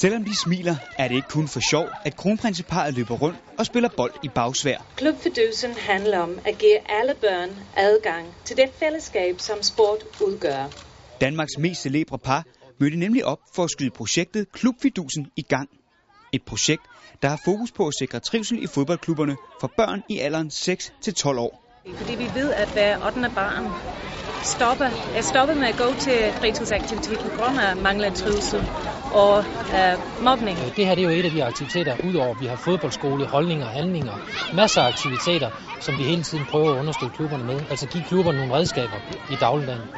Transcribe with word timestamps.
Selvom 0.00 0.24
de 0.24 0.36
smiler, 0.36 0.76
er 0.98 1.08
det 1.08 1.14
ikke 1.14 1.28
kun 1.28 1.48
for 1.48 1.60
sjov, 1.60 1.92
at 2.04 2.16
kronprinseparet 2.16 2.94
løber 2.94 3.14
rundt 3.14 3.38
og 3.58 3.66
spiller 3.66 3.88
bold 3.96 4.14
i 4.22 4.28
bagsvær. 4.28 4.86
Klubfidusen 4.96 5.70
handler 5.78 6.18
om 6.18 6.38
at 6.44 6.58
give 6.58 6.78
alle 7.00 7.14
børn 7.20 7.50
adgang 7.76 8.26
til 8.44 8.56
det 8.56 8.70
fællesskab, 8.78 9.40
som 9.40 9.62
sport 9.62 10.04
udgør. 10.20 10.70
Danmarks 11.20 11.58
mest 11.58 11.82
celebre 11.82 12.18
par 12.18 12.44
mødte 12.78 12.96
nemlig 12.96 13.24
op 13.24 13.40
for 13.54 13.64
at 13.64 13.70
skyde 13.70 13.90
projektet 13.90 14.52
Klubfidusen 14.52 15.26
i 15.36 15.42
gang. 15.42 15.68
Et 16.32 16.42
projekt, 16.42 16.86
der 17.22 17.28
har 17.28 17.40
fokus 17.44 17.72
på 17.72 17.86
at 17.86 17.94
sikre 17.98 18.20
trivsel 18.20 18.62
i 18.62 18.66
fodboldklubberne 18.66 19.36
for 19.60 19.72
børn 19.76 20.02
i 20.08 20.18
alderen 20.18 20.48
6-12 20.48 21.28
år. 21.38 21.62
Fordi 21.96 22.14
vi 22.14 22.30
ved, 22.34 22.52
at 22.52 22.68
hver 22.72 23.06
8. 23.06 23.30
barn 23.34 23.74
stopper, 24.42 24.90
jeg 25.14 25.24
stopper 25.24 25.54
med 25.54 25.68
at 25.68 25.76
gå 25.76 25.94
til 25.94 26.32
fritidsaktiviteter 26.40 27.28
på 27.28 27.30
grund 27.36 27.60
af 27.60 27.76
manglende 27.76 28.16
trivsel 28.16 28.62
og 29.10 29.44
øh, 29.74 29.98
mobning. 30.20 30.58
Øh, 30.60 30.70
det 30.76 30.86
her 30.86 30.94
det 30.94 31.02
er 31.02 31.08
jo 31.12 31.18
et 31.18 31.24
af 31.24 31.30
de 31.30 31.44
aktiviteter, 31.44 31.96
udover 32.04 32.34
at 32.34 32.40
vi 32.40 32.46
har 32.46 32.56
fodboldskole, 32.56 33.26
holdninger 33.26 33.66
og 33.66 33.72
handlinger, 33.72 34.16
masser 34.52 34.82
af 34.82 34.86
aktiviteter, 34.86 35.50
som 35.80 35.98
vi 35.98 36.04
hele 36.04 36.22
tiden 36.22 36.46
prøver 36.46 36.74
at 36.74 36.78
understøtte 36.78 37.16
klubberne 37.16 37.44
med. 37.44 37.60
Altså 37.70 37.88
give 37.88 38.04
klubberne 38.04 38.38
nogle 38.38 38.54
redskaber 38.54 39.00
i 39.28 39.36
dagligdagen. 39.36 39.88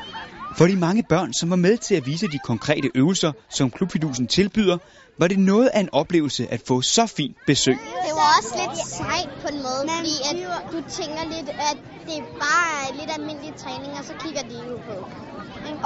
For 0.59 0.66
de 0.66 0.77
mange 0.77 1.02
børn, 1.02 1.33
som 1.33 1.51
var 1.51 1.56
med 1.56 1.79
til 1.79 1.95
at 1.95 2.06
vise 2.06 2.29
de 2.29 2.38
konkrete 2.38 2.91
øvelser, 2.95 3.33
som 3.48 3.70
Klubfidusen 3.70 4.29
tilbyder, 4.29 4.79
var 5.19 5.29
det 5.29 5.38
noget 5.38 5.69
af 5.69 5.80
en 5.80 5.88
oplevelse 5.93 6.52
at 6.55 6.60
få 6.69 6.83
så 6.83 7.06
fint 7.06 7.37
besøg. 7.47 7.74
Det 8.06 8.15
var 8.20 8.29
også 8.38 8.52
lidt 8.62 8.77
sejt 8.98 9.30
på 9.43 9.48
en 9.52 9.60
måde, 9.66 9.83
fordi 9.98 10.15
at 10.30 10.37
du 10.73 10.79
tænker 10.98 11.23
lidt, 11.34 11.48
at 11.70 11.77
det 12.09 12.19
bare 12.45 12.70
er 12.84 12.91
lidt 13.01 13.10
almindelig 13.19 13.52
træning, 13.57 13.93
og 13.98 14.05
så 14.05 14.15
kigger 14.24 14.43
de 14.43 14.57
jo 14.70 14.77
på. 14.88 14.96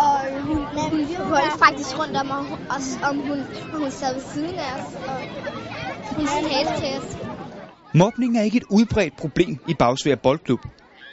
Og 0.06 0.18
hun, 0.48 0.58
hun 0.90 1.06
holdt 1.34 1.58
faktisk 1.64 1.98
rundt 1.98 2.16
om 2.16 2.28
os, 2.76 2.88
om 3.10 3.16
hun, 3.28 3.38
hun 3.80 3.90
sad 3.90 4.14
ved 4.14 4.24
siden 4.34 4.54
af 4.54 4.70
os, 4.76 4.88
og 5.10 5.18
hun 6.16 6.26
talte 6.26 6.72
til 6.82 6.90
os. 6.98 7.08
Mobning 7.94 8.38
er 8.38 8.42
ikke 8.42 8.56
et 8.56 8.64
udbredt 8.70 9.16
problem 9.16 9.58
i 9.66 9.74
Bagsvær 9.74 10.14
Boldklub, 10.22 10.60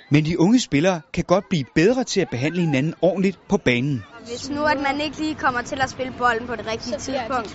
men 0.10 0.26
de 0.26 0.40
unge 0.40 0.60
spillere 0.60 1.02
kan 1.14 1.24
godt 1.24 1.50
blive 1.50 1.66
bedre 1.76 2.04
til 2.04 2.22
at 2.22 2.30
behandle 2.30 2.62
hinanden 2.62 2.94
ordentligt 3.02 3.38
på 3.50 3.58
banen. 3.58 4.04
Hvis 4.28 4.50
nu 4.50 4.64
at 4.64 4.78
man 4.78 5.02
ikke 5.02 5.18
lige 5.18 5.36
kommer 5.36 5.62
til 5.62 5.82
at 5.82 5.90
spille 5.90 6.14
bolden 6.18 6.48
på 6.48 6.56
det 6.56 6.68
rigtige 6.68 6.98
tidspunkt, 6.98 7.50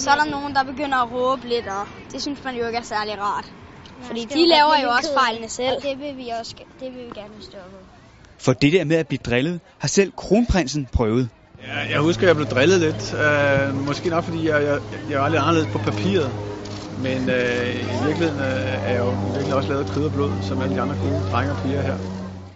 så 0.00 0.10
er 0.10 0.14
der 0.14 0.30
nogen, 0.30 0.54
der 0.54 0.64
begynder 0.64 0.98
at 0.98 1.12
råbe 1.12 1.48
lidt, 1.48 1.66
og 1.66 1.86
det 2.12 2.22
synes 2.22 2.44
man 2.44 2.54
jo 2.54 2.66
ikke 2.66 2.78
er 2.78 2.82
særlig 2.82 3.18
rart. 3.18 3.52
Fordi 4.06 4.24
de 4.24 4.48
laver 4.48 4.74
jo 4.84 4.88
også 4.88 5.10
fejlene 5.18 5.48
selv. 5.48 5.76
Og 5.76 5.82
det 5.82 5.98
vil 5.98 6.16
vi 6.16 6.28
også 6.40 6.54
det 6.80 6.92
vil 6.94 7.06
vi 7.06 7.12
gerne 7.14 7.42
stoppe. 7.42 7.76
For 8.38 8.52
det 8.52 8.72
der 8.72 8.84
med 8.84 8.96
at 8.96 9.08
blive 9.08 9.20
drillet, 9.24 9.60
har 9.78 9.88
selv 9.88 10.12
kronprinsen 10.16 10.88
prøvet. 10.92 11.28
Ja, 11.66 11.78
jeg 11.90 12.00
husker, 12.00 12.22
at 12.22 12.28
jeg 12.28 12.36
blev 12.36 12.46
drillet 12.46 12.80
lidt. 12.80 13.14
Uh, 13.14 13.74
måske 13.74 14.08
nok, 14.08 14.24
fordi 14.24 14.48
jeg, 14.48 14.62
jeg, 14.62 14.78
jeg 15.08 15.20
var 15.20 15.28
lidt 15.28 15.40
anderledes 15.40 15.68
på 15.72 15.78
papiret. 15.78 16.32
Men 16.98 17.28
øh, 17.28 17.66
i 17.92 18.04
virkeligheden 18.06 18.40
øh, 18.40 18.90
er 18.90 18.96
jo 18.96 19.10
virkelig 19.34 19.54
også 19.54 19.72
lavet 19.72 19.86
kød 19.94 20.04
og 20.04 20.12
blod, 20.12 20.42
som 20.42 20.62
alle 20.62 20.74
de 20.74 20.80
andre 20.80 20.96
gode 20.96 21.22
drenge 21.32 21.52
og 21.52 21.58
piger 21.62 21.82
her. 21.82 21.96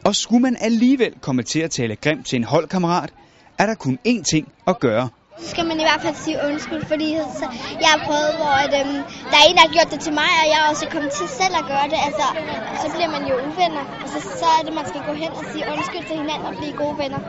Og 0.05 0.15
skulle 0.15 0.42
man 0.42 0.56
alligevel 0.61 1.12
komme 1.20 1.42
til 1.42 1.61
at 1.61 1.70
tale 1.70 1.97
grimt 1.97 2.27
til 2.27 2.37
en 2.37 2.45
holdkammerat, 2.45 3.11
er 3.59 3.67
der 3.67 3.75
kun 3.75 3.98
én 4.09 4.23
ting 4.33 4.53
at 4.67 4.81
gøre. 4.81 5.09
Så 5.39 5.48
skal 5.51 5.64
man 5.70 5.77
i 5.83 5.84
hvert 5.89 6.03
fald 6.05 6.17
sige 6.25 6.37
undskyld, 6.48 6.84
fordi 6.92 7.09
jeg 7.84 7.91
har 7.95 8.01
prøvet, 8.09 8.33
hvor 8.41 8.55
at, 8.64 8.73
øhm, 8.81 9.01
der 9.31 9.37
er 9.41 9.45
en, 9.48 9.57
der 9.59 9.64
har 9.67 9.73
gjort 9.77 9.91
det 9.92 10.01
til 10.07 10.12
mig, 10.20 10.31
og 10.41 10.47
jeg 10.53 10.59
er 10.62 10.67
også 10.73 10.87
kommet 10.95 11.12
til 11.19 11.29
selv 11.41 11.55
at 11.61 11.64
gøre 11.73 11.87
det. 11.92 11.98
Altså, 12.09 12.27
så 12.83 12.87
bliver 12.95 13.11
man 13.17 13.23
jo 13.31 13.34
uvenner, 13.48 13.84
og 14.03 14.09
så, 14.12 14.19
så 14.41 14.47
er 14.57 14.61
det, 14.67 14.73
man 14.81 14.87
skal 14.91 15.03
gå 15.09 15.12
hen 15.23 15.33
og 15.41 15.45
sige 15.53 15.64
undskyld 15.73 16.05
til 16.09 16.17
hinanden 16.23 16.47
og 16.51 16.55
blive 16.61 16.75
gode 16.83 16.97
venner. 17.03 17.20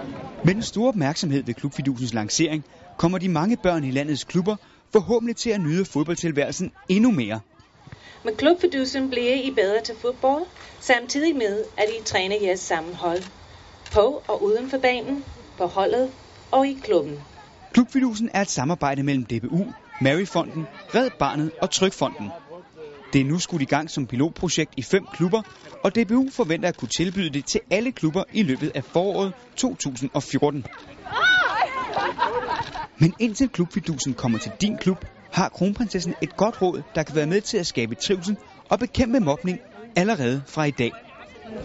Med 0.47 0.55
den 0.55 0.63
store 0.63 0.87
opmærksomhed 0.87 1.43
ved 1.43 1.53
Klubfidusens 1.53 2.13
lancering, 2.13 2.63
kommer 2.97 3.17
de 3.17 3.29
mange 3.29 3.57
børn 3.57 3.83
i 3.83 3.91
landets 3.91 4.23
klubber 4.23 4.55
forhåbentlig 4.93 5.35
til 5.35 5.49
at 5.49 5.61
nyde 5.61 5.85
fodboldtilværelsen 5.85 6.71
endnu 6.89 7.11
mere. 7.11 7.39
Med 8.23 8.35
klubfidusen 8.35 9.09
bliver 9.09 9.33
I 9.33 9.51
bedre 9.55 9.81
til 9.85 9.95
fodbold, 10.01 10.43
samtidig 10.79 11.35
med, 11.35 11.63
at 11.77 11.85
I 11.99 12.03
træner 12.03 12.35
jeres 12.41 12.59
sammenhold. 12.59 13.23
På 13.91 14.23
og 14.27 14.43
uden 14.43 14.69
for 14.69 14.77
banen, 14.77 15.23
på 15.57 15.65
holdet 15.65 16.11
og 16.51 16.67
i 16.67 16.77
klubben. 16.83 17.19
Klubfidusen 17.73 18.29
er 18.33 18.41
et 18.41 18.49
samarbejde 18.49 19.03
mellem 19.03 19.25
DBU, 19.25 19.65
Maryfonden, 19.99 20.67
Red 20.95 21.09
Barnet 21.19 21.51
og 21.61 21.71
Trykfonden. 21.71 22.31
Det 23.17 23.25
er 23.25 23.29
nu 23.29 23.39
skudt 23.39 23.61
i 23.61 23.65
gang 23.65 23.89
som 23.89 24.07
pilotprojekt 24.07 24.73
i 24.77 24.81
fem 24.81 25.05
klubber, 25.11 25.41
og 25.83 25.95
DBU 25.95 26.29
forventer 26.31 26.69
at 26.69 26.77
kunne 26.77 26.89
tilbyde 26.97 27.29
det 27.29 27.45
til 27.45 27.61
alle 27.71 27.91
klubber 27.91 28.23
i 28.33 28.43
løbet 28.43 28.71
af 28.75 28.83
foråret 28.83 29.33
2014. 29.55 30.65
Men 32.99 33.13
indtil 33.19 33.49
klubfidusen 33.49 34.13
kommer 34.13 34.37
til 34.37 34.51
din 34.61 34.77
klub, 34.77 34.97
har 35.31 35.49
kronprinsessen 35.49 36.15
et 36.21 36.37
godt 36.37 36.61
råd, 36.61 36.83
der 36.95 37.03
kan 37.03 37.15
være 37.15 37.27
med 37.27 37.41
til 37.41 37.57
at 37.57 37.67
skabe 37.67 37.95
trivsel 37.95 38.37
og 38.69 38.79
bekæmpe 38.79 39.19
mobning 39.19 39.59
allerede 39.95 40.43
fra 40.47 40.63
i 40.65 40.71
dag. 40.71 40.91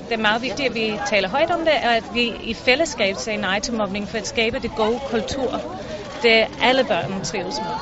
Det 0.08 0.12
er 0.12 0.22
meget 0.22 0.42
vigtigt, 0.42 0.68
at 0.68 0.74
vi 0.74 0.98
taler 1.06 1.28
højt 1.28 1.50
om 1.50 1.60
det, 1.60 1.74
og 1.84 1.96
at 1.96 2.04
vi 2.14 2.36
i 2.44 2.54
fællesskab 2.54 3.16
siger 3.16 3.38
nej 3.38 3.60
til 3.60 3.74
mobning 3.74 4.08
for 4.08 4.18
at 4.18 4.26
skabe 4.26 4.58
det 4.58 4.74
gode 4.74 5.00
kultur, 5.06 5.60
det 6.22 6.46
alle 6.60 6.84
børn 6.84 7.24
trives 7.24 7.60
med. 7.60 7.76